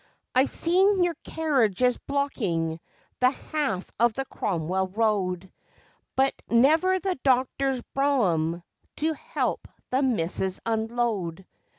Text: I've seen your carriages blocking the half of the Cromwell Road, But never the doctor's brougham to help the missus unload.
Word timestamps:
I've 0.33 0.49
seen 0.49 1.03
your 1.03 1.13
carriages 1.23 1.95
blocking 1.99 2.79
the 3.19 3.29
half 3.29 3.91
of 3.99 4.13
the 4.15 4.25
Cromwell 4.25 4.87
Road, 4.87 5.53
But 6.15 6.33
never 6.49 6.99
the 6.99 7.19
doctor's 7.23 7.83
brougham 7.93 8.63
to 8.95 9.13
help 9.13 9.67
the 9.91 10.01
missus 10.01 10.59
unload. 10.65 11.45